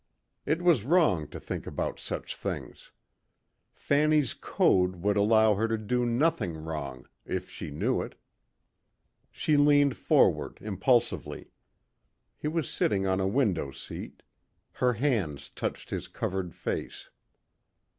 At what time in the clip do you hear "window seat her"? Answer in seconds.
13.27-14.93